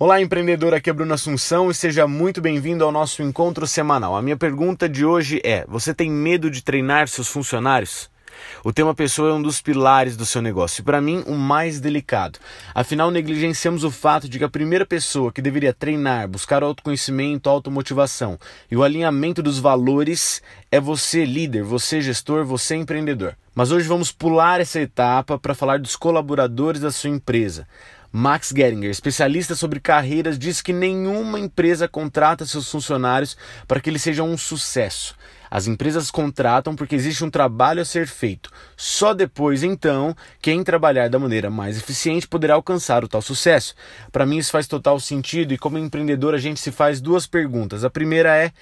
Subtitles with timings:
[0.00, 4.14] Olá, empreendedor, aqui é Bruno Assunção e seja muito bem-vindo ao nosso encontro semanal.
[4.14, 8.08] A minha pergunta de hoje é: você tem medo de treinar seus funcionários?
[8.62, 11.80] O tema pessoa é um dos pilares do seu negócio e, para mim, o mais
[11.80, 12.38] delicado.
[12.72, 18.38] Afinal, negligenciamos o fato de que a primeira pessoa que deveria treinar, buscar autoconhecimento, automotivação
[18.70, 20.40] e o alinhamento dos valores
[20.70, 23.36] é você, líder, você, gestor, você, empreendedor.
[23.52, 27.66] Mas hoje vamos pular essa etapa para falar dos colaboradores da sua empresa.
[28.10, 34.02] Max Geringer, especialista sobre carreiras, diz que nenhuma empresa contrata seus funcionários para que eles
[34.02, 35.14] sejam um sucesso.
[35.50, 38.50] As empresas contratam porque existe um trabalho a ser feito.
[38.76, 43.74] Só depois, então, quem trabalhar da maneira mais eficiente poderá alcançar o tal sucesso.
[44.12, 47.82] Para mim, isso faz total sentido e, como empreendedor, a gente se faz duas perguntas.
[47.82, 48.52] A primeira é: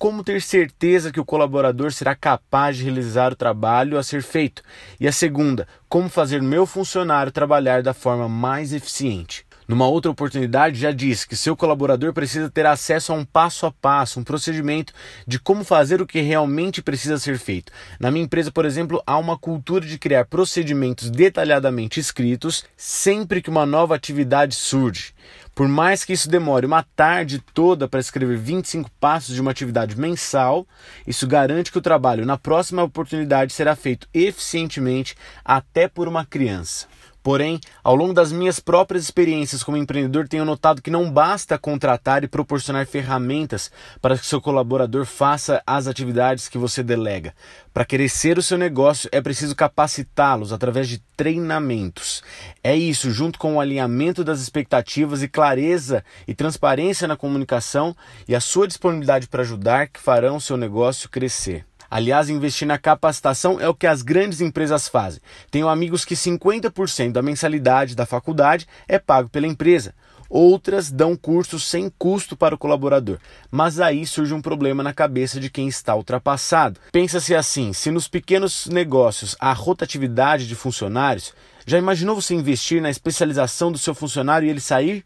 [0.00, 4.62] como ter certeza que o colaborador será capaz de realizar o trabalho a ser feito?
[4.98, 9.44] E a segunda, como fazer meu funcionário trabalhar da forma mais eficiente?
[9.70, 13.70] Numa outra oportunidade, já disse que seu colaborador precisa ter acesso a um passo a
[13.70, 14.92] passo, um procedimento
[15.24, 17.70] de como fazer o que realmente precisa ser feito.
[18.00, 23.48] Na minha empresa, por exemplo, há uma cultura de criar procedimentos detalhadamente escritos sempre que
[23.48, 25.14] uma nova atividade surge.
[25.54, 29.96] Por mais que isso demore uma tarde toda para escrever 25 passos de uma atividade
[29.96, 30.66] mensal,
[31.06, 35.14] isso garante que o trabalho na próxima oportunidade será feito eficientemente
[35.44, 36.88] até por uma criança.
[37.22, 42.24] Porém, ao longo das minhas próprias experiências como empreendedor, tenho notado que não basta contratar
[42.24, 47.34] e proporcionar ferramentas para que seu colaborador faça as atividades que você delega.
[47.72, 52.22] Para crescer o seu negócio, é preciso capacitá-los através de treinamentos.
[52.64, 57.94] É isso, junto com o alinhamento das expectativas e clareza e transparência na comunicação
[58.26, 61.69] e a sua disponibilidade para ajudar, que farão seu negócio crescer.
[61.90, 65.20] Aliás, investir na capacitação é o que as grandes empresas fazem.
[65.50, 69.92] Tenho amigos que 50% da mensalidade da faculdade é pago pela empresa.
[70.28, 73.18] Outras dão cursos sem custo para o colaborador.
[73.50, 76.78] Mas aí surge um problema na cabeça de quem está ultrapassado.
[76.92, 81.34] Pensa-se assim: se nos pequenos negócios há rotatividade de funcionários,
[81.66, 85.04] já imaginou você investir na especialização do seu funcionário e ele sair?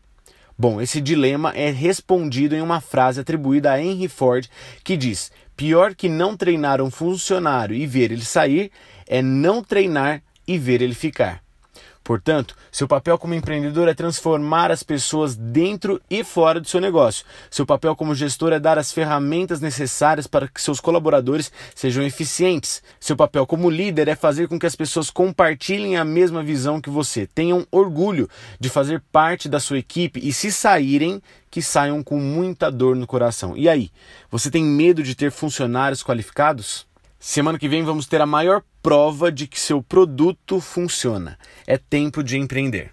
[0.56, 4.46] Bom, esse dilema é respondido em uma frase atribuída a Henry Ford
[4.84, 8.70] que diz: Pior que não treinar um funcionário e ver ele sair
[9.06, 11.43] é não treinar e ver ele ficar.
[12.04, 17.24] Portanto, seu papel como empreendedor é transformar as pessoas dentro e fora do seu negócio.
[17.50, 22.82] Seu papel como gestor é dar as ferramentas necessárias para que seus colaboradores sejam eficientes.
[23.00, 26.90] Seu papel como líder é fazer com que as pessoas compartilhem a mesma visão que
[26.90, 28.28] você, tenham orgulho
[28.60, 33.06] de fazer parte da sua equipe e, se saírem, que saiam com muita dor no
[33.06, 33.56] coração.
[33.56, 33.90] E aí,
[34.30, 36.86] você tem medo de ter funcionários qualificados?
[37.26, 41.38] Semana que vem vamos ter a maior prova de que seu produto funciona.
[41.66, 42.92] É tempo de empreender.